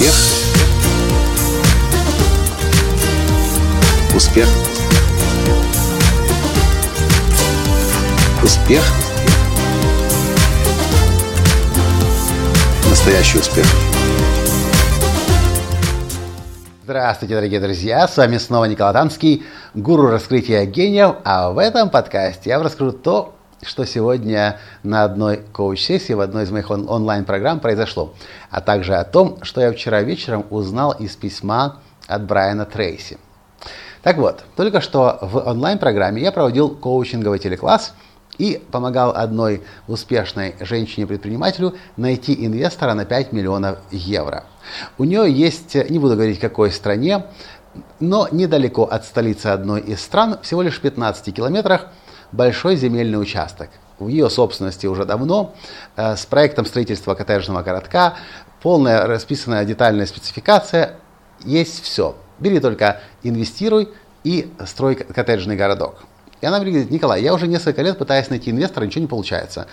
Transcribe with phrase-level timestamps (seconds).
[0.00, 0.14] Успех.
[4.16, 4.48] Успех.
[8.42, 8.82] Успех.
[12.88, 13.66] Настоящий успех.
[16.84, 18.08] Здравствуйте, дорогие друзья!
[18.08, 19.44] С вами снова Николай Танский,
[19.74, 21.16] гуру раскрытия гениев.
[21.24, 26.44] А в этом подкасте я вам расскажу то, что сегодня на одной коуч-сессии в одной
[26.44, 28.14] из моих он- онлайн-программ произошло,
[28.50, 33.18] а также о том, что я вчера вечером узнал из письма от Брайана Трейси.
[34.02, 37.92] Так вот, только что в онлайн-программе я проводил коучинговый телекласс
[38.38, 44.44] и помогал одной успешной женщине-предпринимателю найти инвестора на 5 миллионов евро.
[44.96, 47.26] У нее есть, не буду говорить какой стране,
[47.98, 51.88] но недалеко от столицы одной из стран, всего лишь в 15 километрах,
[52.32, 53.70] большой земельный участок.
[53.98, 55.54] В ее собственности уже давно,
[55.96, 58.14] э, с проектом строительства коттеджного городка,
[58.62, 60.96] полная расписанная детальная спецификация,
[61.44, 62.16] есть все.
[62.38, 63.90] Бери только инвестируй
[64.24, 66.02] и строй коттеджный городок.
[66.40, 69.66] И она говорит, Николай, я уже несколько лет пытаюсь найти инвестора, ничего не получается.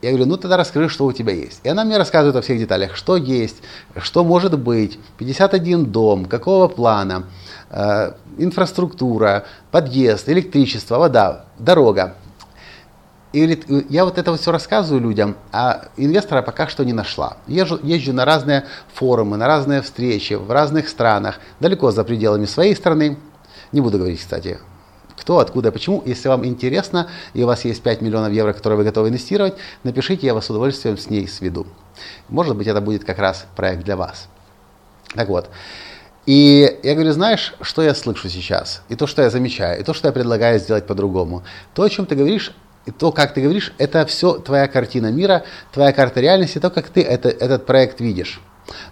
[0.00, 1.60] Я говорю, ну тогда расскажи, что у тебя есть.
[1.64, 3.56] И она мне рассказывает о всех деталях, что есть,
[3.96, 7.24] что может быть, 51 дом, какого плана,
[7.70, 12.14] э, инфраструктура, подъезд, электричество, вода, дорога.
[13.32, 17.36] И говорит, я вот это все рассказываю людям, а инвестора пока что не нашла.
[17.46, 22.74] Езжу, езжу на разные форумы, на разные встречи в разных странах, далеко за пределами своей
[22.74, 23.18] страны.
[23.72, 24.58] Не буду говорить, кстати,
[25.18, 26.02] кто, откуда, почему.
[26.06, 30.26] Если вам интересно, и у вас есть 5 миллионов евро, которые вы готовы инвестировать, напишите,
[30.26, 31.66] я вас с удовольствием с ней сведу.
[32.28, 34.28] Может быть, это будет как раз проект для вас.
[35.14, 35.50] Так вот.
[36.26, 38.82] И я говорю, знаешь, что я слышу сейчас?
[38.88, 41.42] И то, что я замечаю, и то, что я предлагаю сделать по-другому.
[41.74, 42.52] То, о чем ты говоришь,
[42.84, 46.88] и то, как ты говоришь, это все твоя картина мира, твоя карта реальности, то, как
[46.88, 48.40] ты это, этот проект видишь.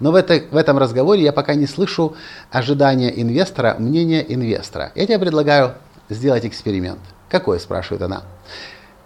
[0.00, 2.14] Но в, это, в этом разговоре я пока не слышу
[2.50, 4.92] ожидания инвестора, мнения инвестора.
[4.94, 5.74] Я тебе предлагаю
[6.14, 7.00] сделать эксперимент.
[7.28, 8.22] Какой, спрашивает она.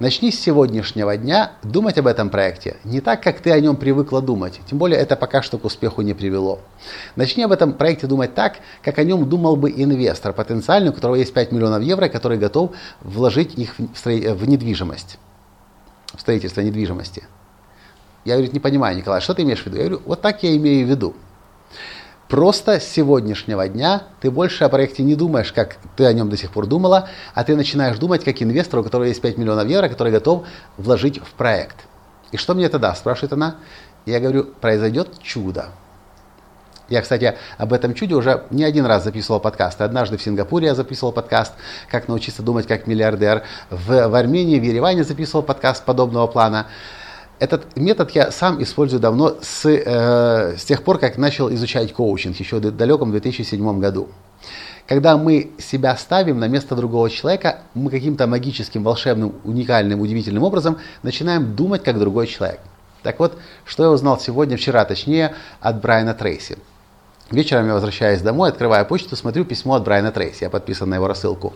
[0.00, 4.22] Начни с сегодняшнего дня думать об этом проекте не так, как ты о нем привыкла
[4.22, 4.60] думать.
[4.70, 6.60] Тем более это пока что к успеху не привело.
[7.16, 11.16] Начни об этом проекте думать так, как о нем думал бы инвестор потенциальный, у которого
[11.16, 12.70] есть 5 миллионов евро, который готов
[13.00, 14.12] вложить их в, стро...
[14.12, 15.18] в недвижимость,
[16.14, 17.24] в строительство недвижимости.
[18.24, 19.78] Я, говорит, не понимаю, Николай, что ты имеешь в виду?
[19.78, 21.16] Я говорю, вот так я имею в виду.
[22.28, 26.36] Просто с сегодняшнего дня ты больше о проекте не думаешь, как ты о нем до
[26.36, 29.88] сих пор думала, а ты начинаешь думать как инвестор, у которого есть 5 миллионов евро,
[29.88, 30.46] который готов
[30.76, 31.76] вложить в проект.
[32.30, 33.56] И что мне это даст, спрашивает она.
[34.04, 35.70] Я говорю, произойдет чудо.
[36.90, 39.80] Я, кстати, об этом чуде уже не один раз записывал подкаст.
[39.80, 41.52] Однажды в Сингапуре я записывал подкаст
[41.90, 43.42] «Как научиться думать как миллиардер».
[43.70, 46.66] В, в Армении, в Ереване записывал подкаст подобного плана.
[47.38, 52.36] Этот метод я сам использую давно, с, э, с тех пор, как начал изучать коучинг,
[52.36, 54.08] еще в далеком 2007 году.
[54.88, 60.78] Когда мы себя ставим на место другого человека, мы каким-то магическим, волшебным, уникальным, удивительным образом
[61.02, 62.60] начинаем думать как другой человек.
[63.02, 66.58] Так вот, что я узнал сегодня, вчера точнее, от Брайана Трейси.
[67.30, 71.06] Вечером я возвращаюсь домой, открываю почту, смотрю письмо от Брайана Трейси, я подписан на его
[71.06, 71.52] рассылку.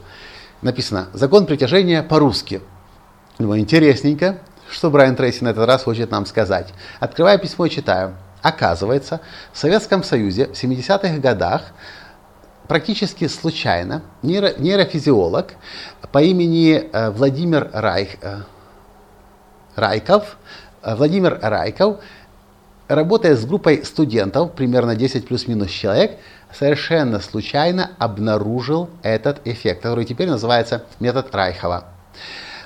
[0.61, 2.61] Написано «Закон притяжения по-русски».
[3.39, 4.39] Думаю, интересненько,
[4.73, 6.69] что Брайан Трейси на этот раз хочет нам сказать?
[7.01, 8.17] Открываю письмо и читаю.
[8.43, 9.21] Оказывается,
[9.53, 11.63] в Советском Союзе в 70-х годах
[12.67, 15.55] практически случайно нейро, нейрофизиолог
[16.11, 18.41] по имени э, Владимир Райх, э,
[19.77, 20.37] Райков,
[20.83, 21.99] э, Владимир Райков,
[22.89, 26.19] работая с группой студентов, примерно 10 плюс-минус человек,
[26.53, 31.85] совершенно случайно обнаружил этот эффект, который теперь называется метод Райхова.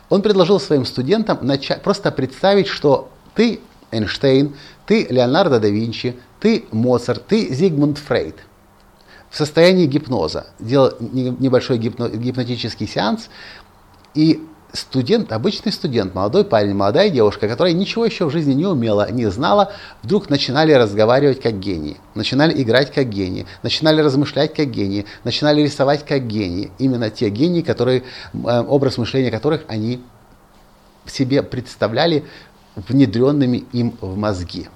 [0.09, 4.55] Он предложил своим студентам начать, просто представить, что ты Эйнштейн,
[4.87, 8.37] ты Леонардо да Винчи, ты Моцарт, ты Зигмунд Фрейд.
[9.31, 10.47] В состоянии гипноза.
[10.59, 13.29] Делал небольшой гипно, гипнотический сеанс.
[14.15, 19.11] И студент, обычный студент, молодой парень, молодая девушка, которая ничего еще в жизни не умела,
[19.11, 25.07] не знала, вдруг начинали разговаривать как гении, начинали играть как гении, начинали размышлять как гении,
[25.25, 26.71] начинали рисовать как гении.
[26.79, 28.05] Именно те гении, которые,
[28.35, 30.03] образ мышления которых они
[31.07, 32.25] себе представляли
[32.75, 34.69] внедренными им в мозги.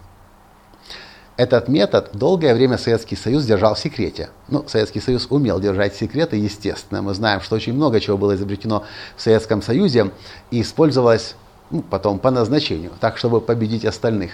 [1.40, 4.28] Этот метод долгое время Советский Союз держал в секрете.
[4.48, 7.00] Ну, Советский Союз умел держать секреты, естественно.
[7.00, 8.84] Мы знаем, что очень много чего было изобретено
[9.16, 10.10] в Советском Союзе
[10.50, 11.37] и использовалось
[11.70, 14.32] ну, потом по назначению, так, чтобы победить остальных.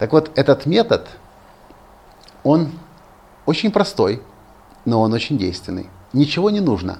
[0.00, 1.06] Так вот, этот метод,
[2.42, 2.72] он
[3.46, 4.22] очень простой,
[4.84, 5.88] но он очень действенный.
[6.12, 6.98] Ничего не нужно.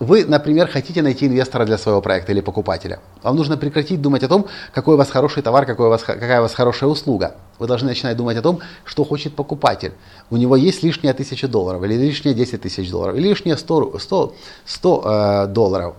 [0.00, 2.98] Вы, например, хотите найти инвестора для своего проекта или покупателя.
[3.22, 6.40] Вам нужно прекратить думать о том, какой у вас хороший товар, какой у вас, какая
[6.40, 7.36] у вас хорошая услуга.
[7.58, 9.92] Вы должны начинать думать о том, что хочет покупатель.
[10.30, 14.34] У него есть лишняя тысяча долларов, или лишние 10 тысяч долларов, или лишние 100, 100,
[14.66, 15.94] 100 э, долларов.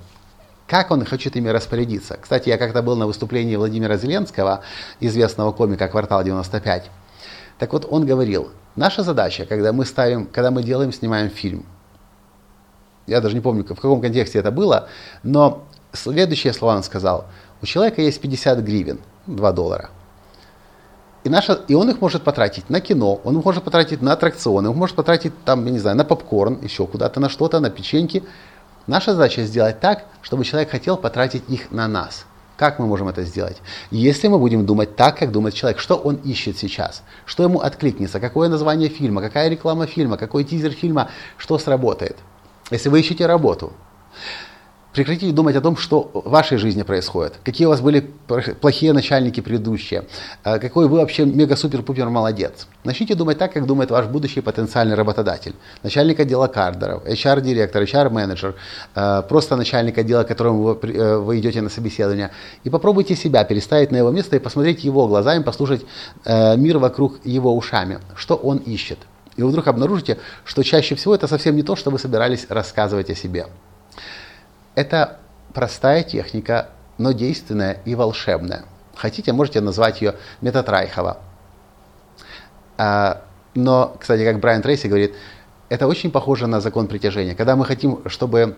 [0.67, 2.17] Как он хочет ими распорядиться?
[2.19, 4.61] Кстати, я как-то был на выступлении Владимира Зеленского,
[4.99, 6.83] известного комика «Квартал 95».
[7.59, 11.65] Так вот, он говорил, наша задача, когда мы ставим, когда мы делаем, снимаем фильм,
[13.07, 14.87] я даже не помню, в каком контексте это было,
[15.23, 15.63] но
[15.93, 17.25] следующее слово он сказал,
[17.61, 19.89] у человека есть 50 гривен, 2 доллара.
[21.23, 24.77] И, наша, и он их может потратить на кино, он может потратить на аттракционы, он
[24.77, 28.23] может потратить там, я не знаю, на попкорн, еще куда-то, на что-то, на печеньки.
[28.85, 32.27] Наша задача сделать так, чтобы человек хотел потратить их на нас.
[32.57, 33.57] Как мы можем это сделать?
[33.89, 38.19] Если мы будем думать так, как думает человек, что он ищет сейчас, что ему откликнется,
[38.19, 42.17] какое название фильма, какая реклама фильма, какой тизер фильма, что сработает.
[42.71, 43.73] Если вы ищете работу,
[44.95, 47.99] Прекратите думать о том, что в вашей жизни происходит, какие у вас были
[48.61, 50.05] плохие начальники предыдущие,
[50.45, 52.67] а какой вы вообще мега-супер-пупер молодец.
[52.85, 55.53] Начните думать так, как думает ваш будущий потенциальный работодатель.
[55.83, 58.55] Начальник отдела кардеров, HR-директор, HR-менеджер,
[58.95, 62.31] а, просто начальник отдела, к которому вы, э, вы идете на собеседование.
[62.63, 65.85] И попробуйте себя переставить на его место и посмотреть его глазами, послушать
[66.23, 68.99] э, мир вокруг его ушами, что он ищет.
[69.35, 73.09] И вы вдруг обнаружите, что чаще всего это совсем не то, что вы собирались рассказывать
[73.09, 73.47] о себе.
[74.75, 75.19] Это
[75.53, 78.65] простая техника, но действенная и волшебная.
[78.95, 81.17] Хотите, можете назвать ее метод Райхова.
[82.77, 83.21] А,
[83.53, 85.13] но, кстати, как Брайан Трейси говорит,
[85.69, 87.35] это очень похоже на закон притяжения.
[87.35, 88.55] Когда мы хотим, чтобы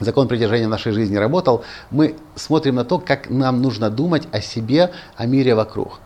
[0.00, 4.40] закон притяжения в нашей жизни работал, мы смотрим на то, как нам нужно думать о
[4.40, 6.00] себе, о мире вокруг.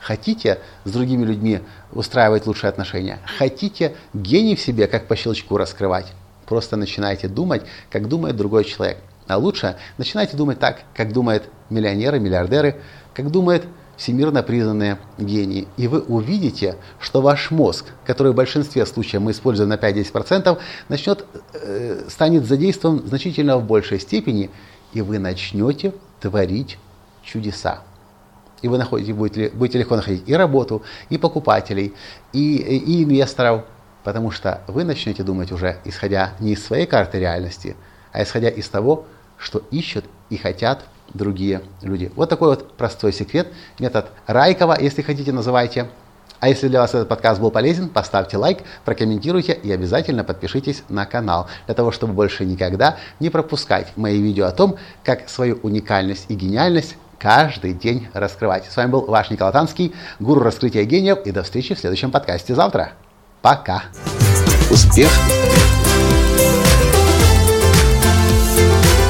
[0.00, 1.60] Хотите с другими людьми
[1.92, 3.18] устраивать лучшие отношения?
[3.38, 6.12] Хотите гений в себе, как по щелчку раскрывать?
[6.46, 8.98] Просто начинайте думать, как думает другой человек.
[9.26, 12.76] А лучше начинайте думать так, как думают миллионеры, миллиардеры,
[13.12, 13.66] как думают
[13.98, 15.68] всемирно признанные гении.
[15.76, 20.58] И вы увидите, что ваш мозг, который в большинстве случаев мы используем на 5-10%,
[20.88, 24.50] начнет, э, станет задействован значительно в большей степени,
[24.94, 26.78] и вы начнете творить
[27.22, 27.82] чудеса.
[28.62, 31.94] И вы находите, будете, будете легко находить и работу, и покупателей,
[32.32, 33.64] и, и инвесторов,
[34.08, 37.76] Потому что вы начнете думать уже, исходя не из своей карты реальности,
[38.10, 39.04] а исходя из того,
[39.36, 42.10] что ищут и хотят другие люди.
[42.16, 45.88] Вот такой вот простой секрет, метод Райкова, если хотите, называйте.
[46.40, 51.04] А если для вас этот подкаст был полезен, поставьте лайк, прокомментируйте и обязательно подпишитесь на
[51.04, 56.26] канал, для того, чтобы больше никогда не пропускать мои видео о том, как свою уникальность
[56.28, 58.64] и гениальность каждый день раскрывать.
[58.70, 62.54] С вами был ваш Николай Танский, гуру раскрытия гениев, и до встречи в следующем подкасте
[62.54, 62.92] завтра.
[63.42, 63.84] Пока.
[64.70, 65.10] Успех.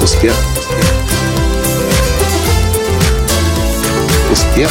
[0.03, 0.35] Успех.
[4.31, 4.71] Успех.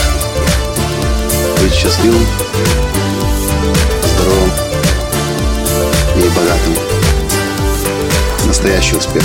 [1.61, 2.25] Быть счастливым,
[4.15, 4.51] здоровым
[6.15, 6.75] и богатым.
[8.45, 9.23] Настоящий успех.